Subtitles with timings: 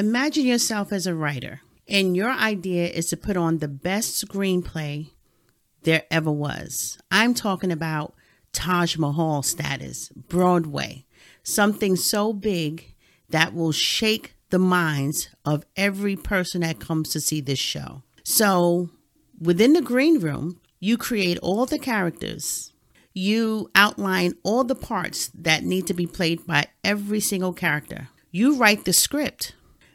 [0.00, 5.10] Imagine yourself as a writer, and your idea is to put on the best screenplay
[5.82, 6.96] there ever was.
[7.10, 8.14] I'm talking about
[8.50, 11.04] Taj Mahal status, Broadway,
[11.42, 12.94] something so big
[13.28, 18.02] that will shake the minds of every person that comes to see this show.
[18.24, 18.88] So,
[19.38, 22.72] within the green room, you create all the characters.
[23.12, 28.08] You outline all the parts that need to be played by every single character.
[28.30, 29.52] You write the script.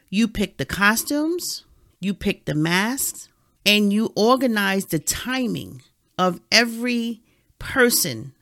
[0.08, 1.64] You pick the costumes,
[2.00, 3.28] you pick the masks,
[3.64, 5.82] and you organize the timing
[6.18, 7.22] of every
[7.58, 8.32] person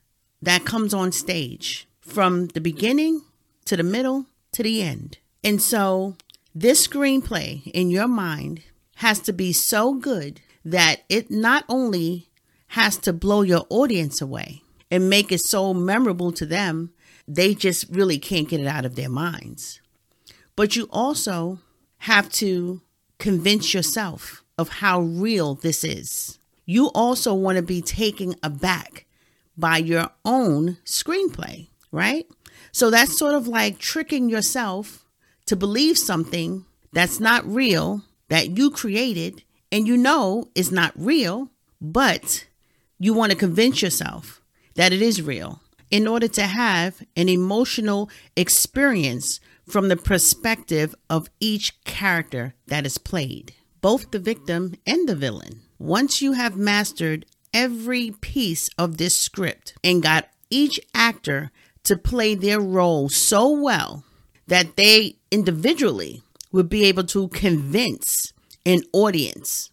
[0.43, 3.23] that comes on stage from the beginning
[3.65, 5.19] to the middle to the end.
[5.43, 6.17] And so
[6.55, 8.63] this screenplay in your mind
[8.97, 12.29] has to be so good that it not only
[12.69, 16.93] has to blow your audience away and make it so memorable to them,
[17.27, 19.81] they just really can't get it out of their minds.
[20.57, 21.59] But you also
[21.99, 22.81] have to
[23.19, 26.39] convince yourself of how real this is.
[26.65, 29.07] You also want to be taken aback
[29.57, 32.27] by your own screenplay, right?
[32.73, 35.05] So that's sort of like tricking yourself
[35.47, 41.51] to believe something that's not real, that you created, and you know is not real,
[41.81, 42.47] but
[42.99, 44.41] you want to convince yourself
[44.75, 45.61] that it is real
[45.91, 52.99] in order to have an emotional experience from the perspective of each character that is
[52.99, 55.63] played, both the victim and the villain.
[55.79, 61.51] Once you have mastered every piece of this script and got each actor
[61.85, 64.05] to play their role so well
[64.47, 66.23] that they individually
[66.53, 68.33] would be able to convince
[68.67, 69.71] an audience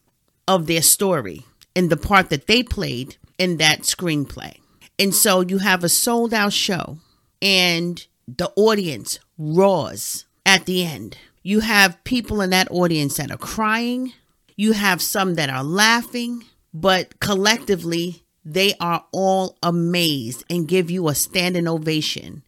[0.47, 1.45] of their story
[1.75, 4.57] and the part that they played in that screenplay.
[4.99, 6.97] And so you have a sold out show
[7.41, 11.17] and the audience roars at the end.
[11.43, 14.13] You have people in that audience that are crying,
[14.55, 21.07] you have some that are laughing, but collectively, they are all amazed and give you
[21.07, 22.43] a standing ovation.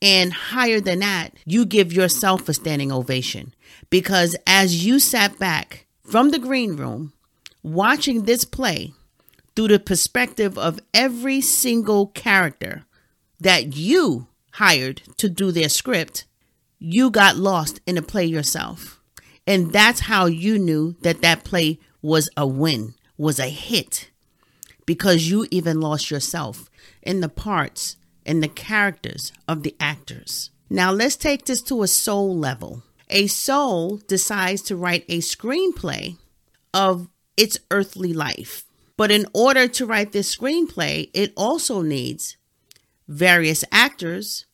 [0.00, 3.54] And higher than that, you give yourself a standing ovation
[3.90, 7.12] because as you sat back from the green room
[7.62, 8.92] watching this play
[9.54, 12.84] through the perspective of every single character
[13.40, 16.24] that you hired to do their script,
[16.84, 19.00] you got lost in the play yourself.
[19.46, 24.10] And that's how you knew that that play was a win was a hit
[24.84, 26.68] because you even lost yourself
[27.00, 30.50] in the parts and the characters of the actors.
[30.68, 32.82] Now, let's take this to a soul level.
[33.10, 36.16] A soul decides to write a screenplay
[36.74, 38.64] of its earthly life.
[38.96, 42.36] But in order to write this screenplay, it also needs
[43.06, 44.46] various actors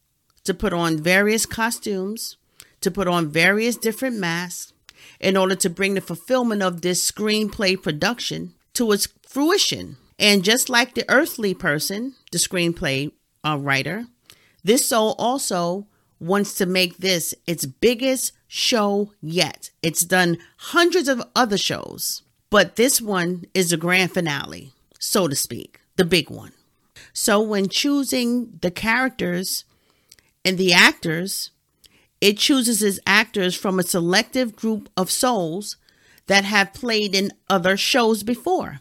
[0.49, 2.39] to put on various costumes,
[2.81, 4.73] to put on various different masks,
[5.21, 9.99] in order to bring the fulfillment of this screenplay production to its fruition.
[10.19, 13.13] And just like the earthly person, the screenplay
[13.45, 14.07] uh, writer,
[14.65, 15.87] this soul also
[16.19, 19.71] wants to make this its biggest show yet.
[19.83, 25.37] It's done hundreds of other shows, but this one is the grand finale, so to
[25.37, 26.53] speak, the big one.
[27.13, 29.65] So when choosing the characters
[30.44, 31.50] and the actors,
[32.21, 35.76] it chooses its actors from a selective group of souls
[36.26, 38.81] that have played in other shows before.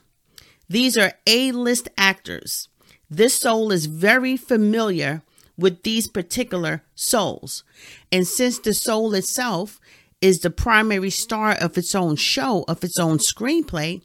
[0.70, 2.68] These are A list actors.
[3.10, 5.22] This soul is very familiar
[5.58, 7.64] with these particular souls.
[8.12, 9.80] And since the soul itself
[10.22, 14.02] is the primary star of its own show, of its own screenplay,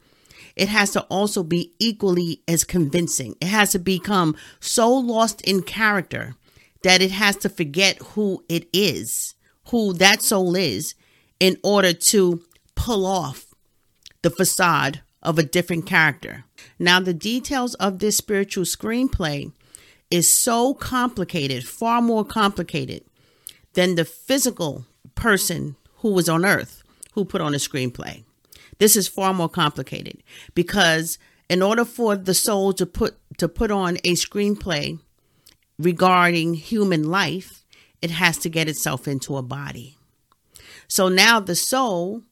[0.55, 3.35] it has to also be equally as convincing.
[3.41, 6.37] It has to become so lost in character
[6.83, 9.35] that it has to forget who it is,
[9.69, 10.95] who that soul is,
[11.41, 12.43] in order to
[12.75, 13.55] pull off
[14.23, 16.45] the facade of a different character.
[16.79, 19.53] Now, the details of this spiritual screenplay
[20.11, 23.05] is so complicated, far more complicated
[23.75, 24.85] than the physical
[25.15, 26.83] person who was on earth
[27.13, 28.25] who put on a screenplay.
[28.79, 30.23] This is far more complicated
[30.55, 31.19] because
[31.49, 34.99] in order for the soul to put to put on a screenplay
[35.83, 37.65] regarding human life,
[38.01, 39.97] it has to get itself into a body.
[40.89, 42.23] So now the soul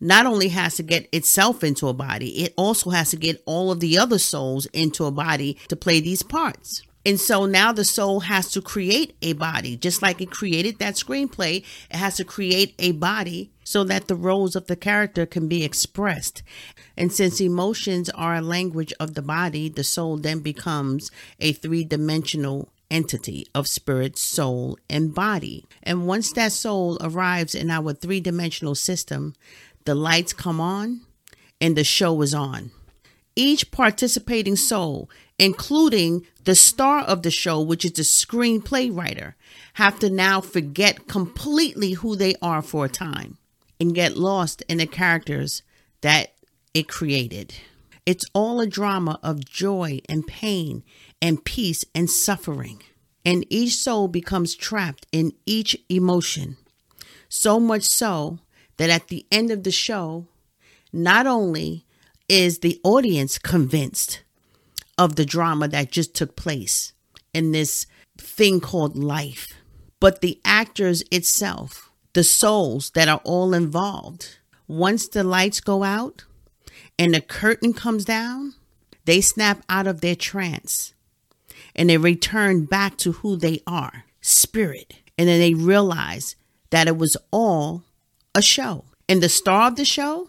[0.00, 3.70] not only has to get itself into a body, it also has to get all
[3.70, 6.82] of the other souls into a body to play these parts.
[7.06, 10.94] And so now the soul has to create a body, just like it created that
[10.94, 11.64] screenplay.
[11.90, 15.64] It has to create a body so that the roles of the character can be
[15.64, 16.42] expressed.
[16.96, 21.10] And since emotions are a language of the body, the soul then becomes
[21.40, 25.64] a three dimensional entity of spirit, soul, and body.
[25.82, 29.34] And once that soul arrives in our three dimensional system,
[29.84, 31.02] the lights come on
[31.60, 32.70] and the show is on.
[33.36, 39.34] Each participating soul, including the star of the show, which is the screenplay writer,
[39.74, 43.38] have to now forget completely who they are for a time
[43.80, 45.62] and get lost in the characters
[46.00, 46.34] that
[46.74, 47.54] it created.
[48.06, 50.84] It's all a drama of joy and pain
[51.24, 52.82] and peace and suffering.
[53.24, 56.58] And each soul becomes trapped in each emotion.
[57.30, 58.40] So much so
[58.76, 60.26] that at the end of the show,
[60.92, 61.86] not only
[62.28, 64.22] is the audience convinced
[64.98, 66.92] of the drama that just took place
[67.32, 67.86] in this
[68.18, 69.54] thing called life,
[70.00, 74.36] but the actors itself, the souls that are all involved,
[74.68, 76.26] once the lights go out
[76.98, 78.52] and the curtain comes down,
[79.06, 80.93] they snap out of their trance
[81.74, 84.94] and they return back to who they are spirit.
[85.18, 86.36] And then they realize
[86.70, 87.84] that it was all
[88.34, 88.86] a show.
[89.08, 90.28] And the star of the show,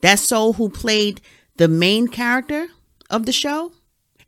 [0.00, 1.20] that soul who played
[1.56, 2.68] the main character
[3.08, 3.72] of the show,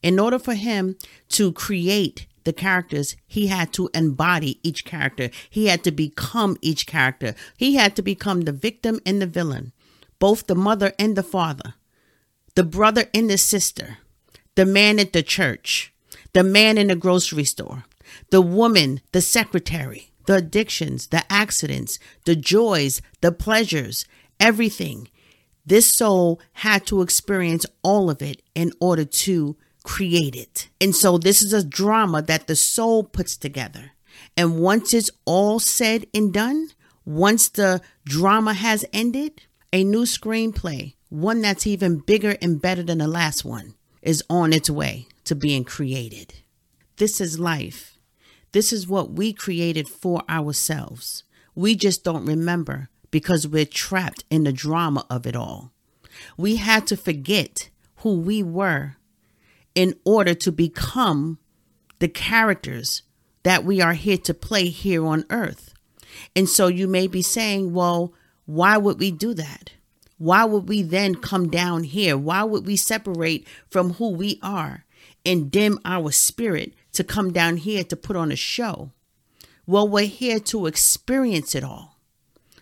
[0.02, 0.96] in order for him
[1.30, 5.28] to create the characters, he had to embody each character.
[5.50, 7.34] He had to become each character.
[7.56, 9.72] He had to become the victim and the villain,
[10.18, 11.74] both the mother and the father,
[12.54, 13.98] the brother and the sister,
[14.54, 15.92] the man at the church,
[16.32, 17.84] the man in the grocery store,
[18.30, 24.04] the woman, the secretary, the addictions, the accidents, the joys, the pleasures,
[24.38, 25.08] everything.
[25.66, 30.68] This soul had to experience all of it in order to create it.
[30.80, 33.92] And so this is a drama that the soul puts together.
[34.36, 36.70] And once it's all said and done,
[37.04, 39.42] once the drama has ended,
[39.72, 44.52] a new screenplay, one that's even bigger and better than the last one, is on
[44.52, 46.34] its way to being created.
[46.96, 47.99] This is life.
[48.52, 51.25] This is what we created for ourselves.
[51.55, 55.72] We just don't remember because we're trapped in the drama of it all.
[56.37, 58.96] We had to forget who we were
[59.75, 61.38] in order to become
[61.99, 63.02] the characters
[63.43, 65.75] that we are here to play here on earth.
[66.34, 68.12] And so you may be saying, well,
[68.46, 69.73] why would we do that?
[70.19, 72.19] Why would we then come down here?
[72.19, 74.84] Why would we separate from who we are
[75.25, 78.90] and dim our spirit to come down here to put on a show?
[79.67, 81.96] Well, we're here to experience it all.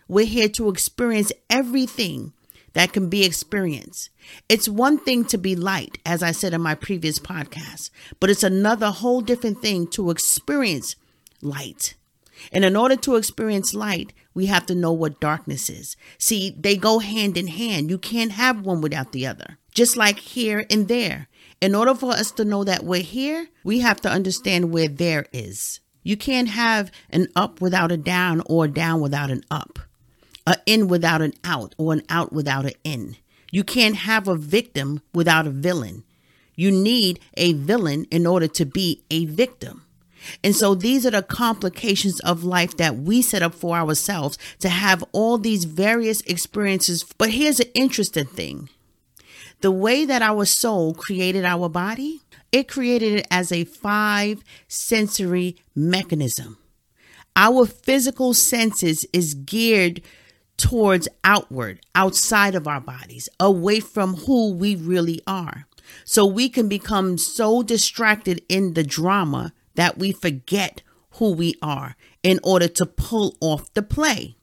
[0.08, 2.32] We're here to experience everything
[2.72, 4.10] that can be experienced.
[4.49, 7.90] It's one thing to be light, as I said in my previous podcast,
[8.20, 10.96] but it's another whole different thing to experience
[11.43, 11.94] light.
[12.52, 15.96] And in order to experience light, we have to know what darkness is.
[16.19, 17.90] See, they go hand in hand.
[17.90, 21.28] You can't have one without the other, just like here and there.
[21.60, 25.26] In order for us to know that we're here, we have to understand where there
[25.32, 25.81] is.
[26.02, 29.78] You can't have an up without a down or a down without an up
[30.49, 33.16] a in without an out or an out without an in.
[33.50, 36.05] You can't have a victim without a villain.
[36.55, 39.85] You need a villain in order to be a victim.
[40.42, 44.68] And so these are the complications of life that we set up for ourselves to
[44.68, 47.04] have all these various experiences.
[47.18, 48.71] But here's an interesting thing
[49.60, 52.20] the way that our soul created our body,
[52.52, 56.58] it created it as a five sensory mechanism.
[57.36, 60.02] Our physical senses is geared
[60.56, 65.66] towards outward, outside of our bodies, away from who we really are.
[66.04, 71.96] So we can become so distracted in the drama that we forget who we are
[72.22, 74.36] in order to pull off the play.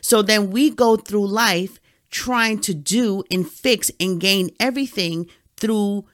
[0.00, 1.78] So then we go through life
[2.12, 5.26] trying to do and fix and gain everything
[5.56, 6.04] through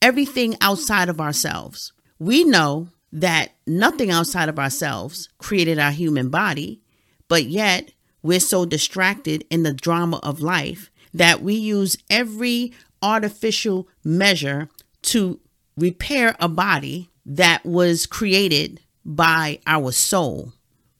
[0.00, 1.92] everything outside of ourselves.
[2.20, 6.80] We know that nothing outside of ourselves created our human body,
[7.26, 13.88] but yet we're so distracted in the drama of life that we use every artificial
[14.04, 14.68] measure
[15.00, 15.40] to
[15.76, 20.52] repair a body that was created by our soul.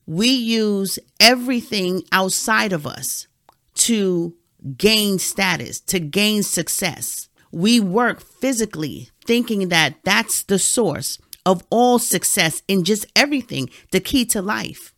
[0.07, 3.27] We use everything outside of us
[3.75, 4.35] to
[4.77, 7.29] gain status, to gain success.
[7.51, 14.01] We work physically thinking that that's the source of all success in just everything, the
[14.01, 14.93] key to life.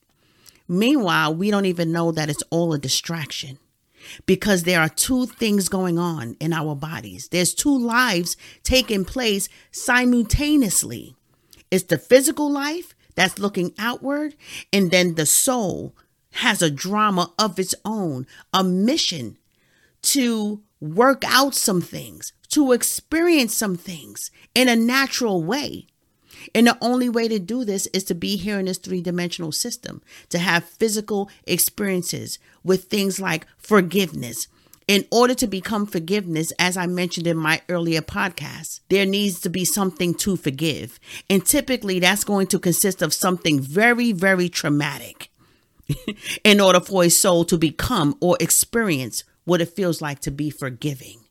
[0.66, 3.58] Meanwhile, we don't even know that it's all a distraction
[4.26, 7.28] because there are two things going on in our bodies.
[7.28, 11.14] There's two lives taking place simultaneously.
[11.70, 14.34] It's the physical life that's looking outward,
[14.72, 15.94] and then the soul
[16.34, 19.36] has a drama of its own, a mission
[20.02, 25.86] to work out some things, to experience some things in a natural way.
[26.54, 29.52] And the only way to do this is to be here in this three dimensional
[29.52, 34.48] system, to have physical experiences with things like forgiveness.
[34.88, 39.48] In order to become forgiveness, as I mentioned in my earlier podcast, there needs to
[39.48, 40.98] be something to forgive.
[41.28, 45.30] And typically that's going to consist of something very, very traumatic
[46.44, 50.50] in order for a soul to become or experience what it feels like to be
[50.50, 51.24] forgiving.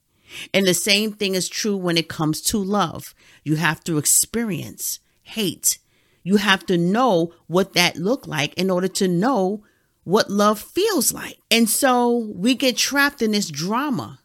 [0.54, 3.16] And the same thing is true when it comes to love.
[3.44, 5.80] You have to experience hate.
[6.24, 9.64] You have to know what that looked like in order to know
[10.04, 11.38] what love feels like.
[11.50, 14.20] And so we get trapped in this drama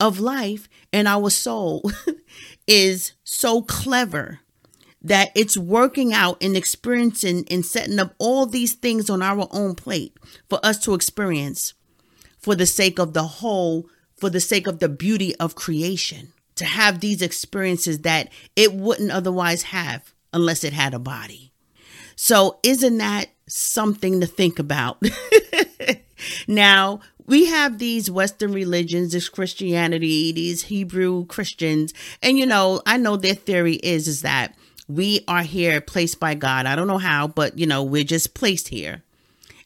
[0.00, 1.90] of life, and our soul
[2.68, 4.40] is so clever
[5.02, 9.74] that it's working out and experiencing and setting up all these things on our own
[9.74, 10.16] plate
[10.48, 11.74] for us to experience
[12.38, 16.64] for the sake of the whole for the sake of the beauty of creation, to
[16.64, 21.52] have these experiences that it wouldn't otherwise have unless it had a body.
[22.16, 25.00] So, isn't that something to think about?
[26.48, 32.96] now, we have these Western religions, this Christianity, these Hebrew Christians, and you know, I
[32.96, 34.56] know their theory is is that
[34.88, 36.66] we are here placed by God.
[36.66, 39.04] I don't know how, but you know, we're just placed here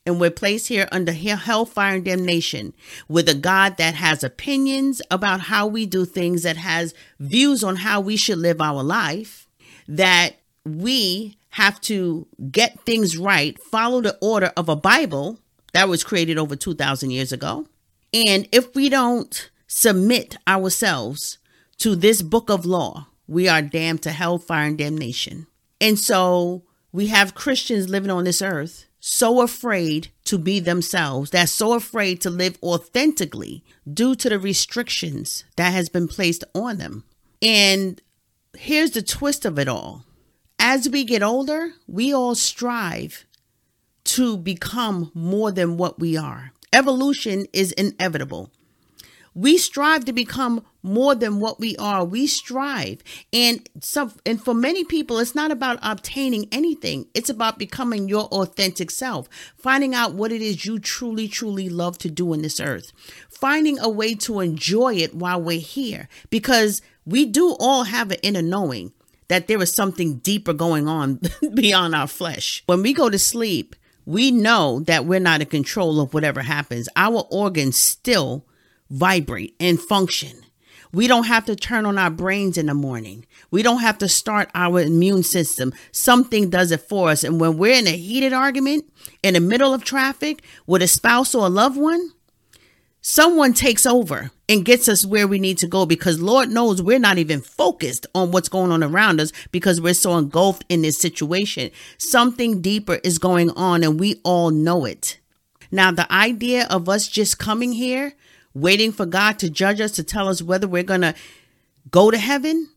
[0.04, 2.74] and we're placed here under hellfire and damnation
[3.08, 7.76] with a God that has opinions about how we do things, that has views on
[7.76, 9.48] how we should live our life,
[9.86, 15.38] that we have to get things right, follow the order of a Bible
[15.72, 17.66] that was created over 2,000 years ago.
[18.12, 21.38] And if we don't submit ourselves
[21.78, 25.46] to this book of law, we are damned to hellfire and damnation.
[25.80, 31.50] And so we have Christians living on this earth so afraid to be themselves, that's
[31.50, 37.02] so afraid to live authentically due to the restrictions that has been placed on them.
[37.42, 38.00] And
[38.56, 40.04] here's the twist of it all.
[40.56, 43.26] As we get older, we all strive
[44.04, 46.52] to become more than what we are.
[46.72, 48.52] Evolution is inevitable.
[49.34, 52.04] We strive to become more than what we are.
[52.04, 53.02] We strive.
[53.32, 57.06] And some and for many people it's not about obtaining anything.
[57.14, 61.98] It's about becoming your authentic self, finding out what it is you truly truly love
[61.98, 62.92] to do in this earth.
[63.30, 68.18] Finding a way to enjoy it while we're here because we do all have an
[68.22, 68.92] inner knowing
[69.28, 71.20] that there is something deeper going on
[71.54, 72.62] beyond our flesh.
[72.66, 73.74] When we go to sleep,
[74.04, 76.88] we know that we're not in control of whatever happens.
[76.96, 78.44] Our organs still
[78.92, 80.44] vibrate and function.
[80.92, 83.24] We don't have to turn on our brains in the morning.
[83.50, 85.72] We don't have to start our immune system.
[85.90, 87.24] Something does it for us.
[87.24, 88.84] And when we're in a heated argument
[89.22, 92.10] in the middle of traffic with a spouse or a loved one,
[93.00, 96.98] someone takes over and gets us where we need to go because Lord knows we're
[96.98, 100.98] not even focused on what's going on around us because we're so engulfed in this
[100.98, 101.70] situation.
[101.96, 105.18] Something deeper is going on and we all know it.
[105.70, 108.12] Now, the idea of us just coming here
[108.54, 111.14] waiting for God to judge us to tell us whether we're going to
[111.90, 112.68] go to heaven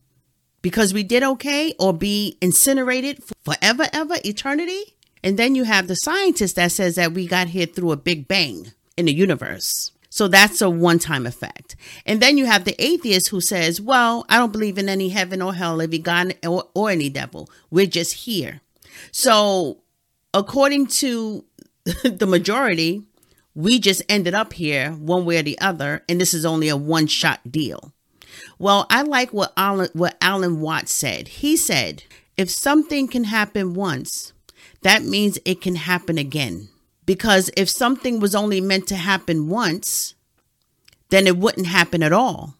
[0.62, 4.96] because we did okay or be incinerated forever, ever, eternity.
[5.22, 8.28] And then you have the scientist that says that we got here through a big
[8.28, 9.92] bang in the universe.
[10.08, 11.76] So that's a one time effect.
[12.06, 15.42] And then you have the atheist who says, well, I don't believe in any heaven
[15.42, 17.50] or hell, every God or, or any devil.
[17.70, 18.60] We're just here.
[19.12, 19.82] So
[20.32, 21.44] according to
[22.02, 23.02] the majority,
[23.56, 26.76] we just ended up here one way or the other, and this is only a
[26.76, 27.92] one shot deal.
[28.58, 31.28] Well, I like what Alan, what Alan Watts said.
[31.28, 32.04] He said,
[32.36, 34.34] if something can happen once,
[34.82, 36.68] that means it can happen again.
[37.06, 40.14] Because if something was only meant to happen once,
[41.08, 42.56] then it wouldn't happen at all.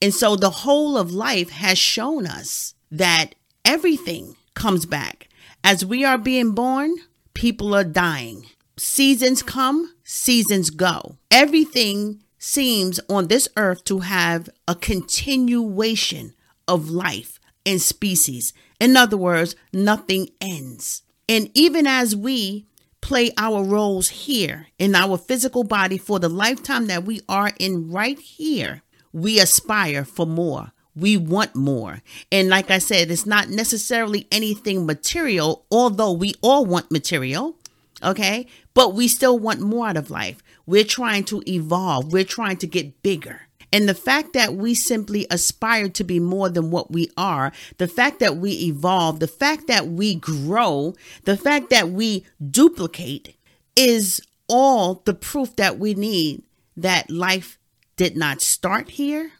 [0.00, 3.34] And so the whole of life has shown us that
[3.64, 5.28] everything comes back.
[5.64, 6.94] As we are being born,
[7.34, 8.46] people are dying.
[8.76, 11.18] Seasons come, seasons go.
[11.30, 16.32] Everything seems on this earth to have a continuation
[16.68, 18.52] of life and species.
[18.78, 21.02] In other words, nothing ends.
[21.28, 22.66] And even as we
[23.00, 27.90] play our roles here in our physical body for the lifetime that we are in
[27.90, 28.82] right here,
[29.12, 30.72] we aspire for more.
[30.94, 32.00] We want more.
[32.32, 37.55] And like I said, it's not necessarily anything material, although we all want material.
[38.02, 38.46] Okay.
[38.74, 40.42] But we still want more out of life.
[40.66, 42.12] We're trying to evolve.
[42.12, 43.42] We're trying to get bigger.
[43.72, 47.88] And the fact that we simply aspire to be more than what we are, the
[47.88, 53.36] fact that we evolve, the fact that we grow, the fact that we duplicate
[53.74, 56.42] is all the proof that we need
[56.76, 57.58] that life
[57.96, 59.32] did not start here,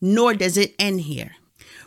[0.00, 1.32] nor does it end here.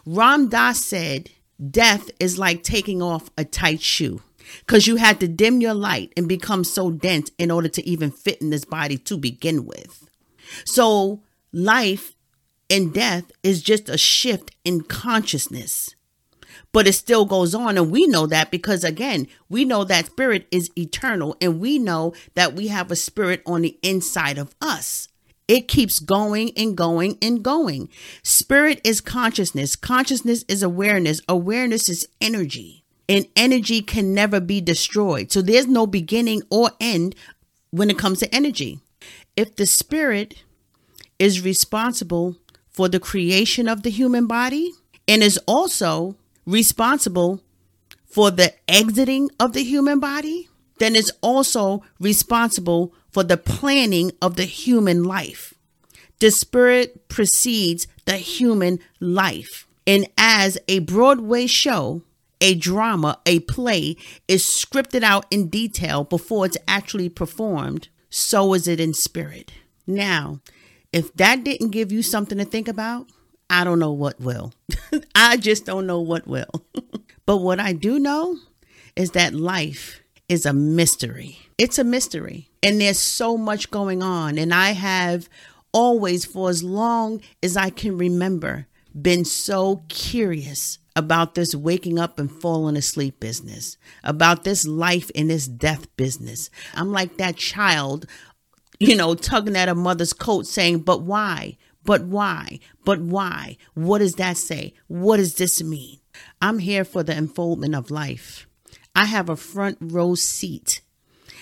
[0.05, 1.29] Ram Dass said,
[1.71, 4.21] death is like taking off a tight shoe
[4.59, 8.11] because you had to dim your light and become so dense in order to even
[8.11, 10.09] fit in this body to begin with.
[10.65, 12.15] So, life
[12.69, 15.95] and death is just a shift in consciousness.
[16.73, 17.77] But it still goes on.
[17.77, 22.13] And we know that because, again, we know that spirit is eternal and we know
[22.35, 25.07] that we have a spirit on the inside of us.
[25.47, 27.89] It keeps going and going and going.
[28.21, 29.77] Spirit is consciousness.
[29.77, 31.21] Consciousness is awareness.
[31.29, 32.83] Awareness is energy.
[33.09, 35.31] And energy can never be destroyed.
[35.31, 37.15] So there's no beginning or end
[37.71, 38.79] when it comes to energy.
[39.35, 40.43] If the spirit
[41.19, 42.35] is responsible
[42.69, 44.71] for the creation of the human body
[45.07, 47.41] and is also responsible
[48.05, 50.49] for the exiting of the human body,
[50.79, 55.53] then it's also responsible for the planning of the human life.
[56.19, 59.67] The spirit precedes the human life.
[59.85, 62.01] And as a Broadway show,
[62.41, 63.95] a drama, a play
[64.27, 69.51] is scripted out in detail before it's actually performed, so is it in spirit.
[69.85, 70.41] Now,
[70.91, 73.09] if that didn't give you something to think about,
[73.49, 74.53] I don't know what will.
[75.15, 76.65] I just don't know what will.
[77.25, 78.37] but what I do know
[78.95, 81.39] is that life is a mystery.
[81.57, 82.49] It's a mystery.
[82.61, 84.37] And there's so much going on.
[84.37, 85.29] And I have
[85.71, 88.67] always, for as long as I can remember,
[88.99, 95.29] been so curious about this waking up and falling asleep business, about this life and
[95.29, 96.49] this death business.
[96.73, 98.07] I'm like that child
[98.79, 101.57] you know, tugging at a mother's coat saying, But why?
[101.83, 102.59] But why?
[102.85, 103.57] But why?
[103.73, 104.73] What does that say?
[104.87, 105.99] What does this mean?
[106.41, 108.47] I'm here for the unfoldment of life.
[108.95, 110.81] I have a front row seat,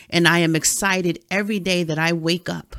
[0.09, 2.75] and I am excited every day that I wake up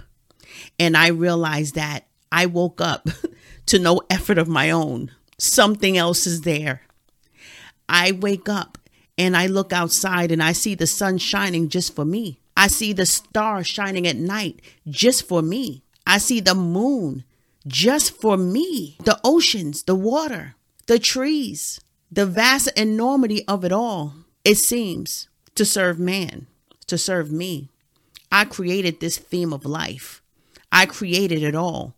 [0.78, 3.08] and I realize that I woke up
[3.66, 5.10] to no effort of my own.
[5.38, 6.82] Something else is there.
[7.88, 8.78] I wake up
[9.18, 12.40] and I look outside and I see the sun shining just for me.
[12.56, 15.82] I see the stars shining at night just for me.
[16.06, 17.24] I see the moon
[17.66, 18.96] just for me.
[19.04, 20.54] The oceans, the water,
[20.86, 24.14] the trees, the vast enormity of it all.
[24.44, 26.46] It seems to serve man,
[26.86, 27.68] to serve me.
[28.32, 30.22] I created this theme of life.
[30.72, 31.96] I created it all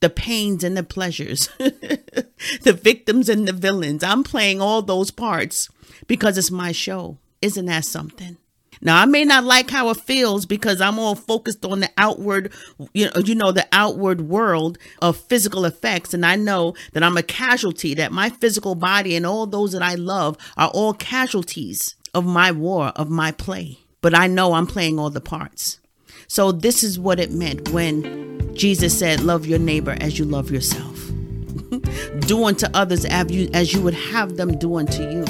[0.00, 1.50] the pains and the pleasures,
[2.62, 4.02] the victims and the villains.
[4.02, 5.68] I'm playing all those parts
[6.06, 7.18] because it's my show.
[7.42, 8.36] Isn't that something?
[8.82, 12.52] Now I may not like how it feels because I'm all focused on the outward,
[12.94, 16.14] you know, you know, the outward world of physical effects.
[16.14, 19.82] And I know that I'm a casualty, that my physical body and all those that
[19.82, 23.78] I love are all casualties of my war, of my play.
[24.00, 25.78] But I know I'm playing all the parts.
[26.26, 30.50] So this is what it meant when Jesus said, Love your neighbor as you love
[30.50, 30.89] yourself.
[32.20, 35.24] do unto others as you, would have them do unto you.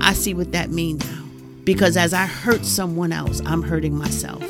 [0.00, 1.24] I see what that means now.
[1.64, 4.42] Because as I hurt someone else, I'm hurting myself.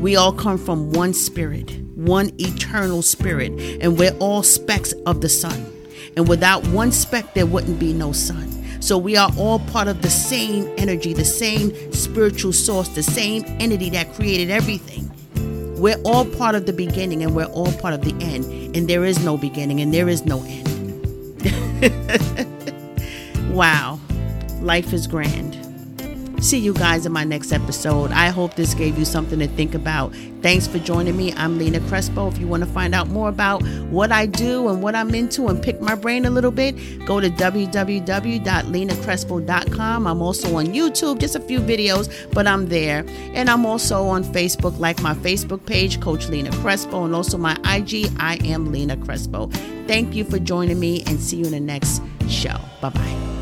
[0.00, 5.28] We all come from one spirit, one eternal spirit, and we're all specks of the
[5.28, 5.72] sun.
[6.16, 8.58] And without one speck, there wouldn't be no sun.
[8.80, 13.44] So we are all part of the same energy, the same spiritual source, the same
[13.60, 15.07] entity that created everything.
[15.78, 18.74] We're all part of the beginning and we're all part of the end.
[18.76, 20.66] And there is no beginning and there is no end.
[23.54, 24.00] wow.
[24.60, 25.67] Life is grand.
[26.40, 28.12] See you guys in my next episode.
[28.12, 30.14] I hope this gave you something to think about.
[30.40, 31.32] Thanks for joining me.
[31.32, 32.28] I'm Lena Crespo.
[32.28, 35.48] If you want to find out more about what I do and what I'm into
[35.48, 40.06] and pick my brain a little bit, go to www.lenacrespo.com.
[40.06, 43.04] I'm also on YouTube, just a few videos, but I'm there.
[43.34, 47.56] And I'm also on Facebook, like my Facebook page, Coach Lena Crespo, and also my
[47.64, 49.48] IG, I am Lena Crespo.
[49.88, 52.60] Thank you for joining me and see you in the next show.
[52.80, 53.37] Bye bye.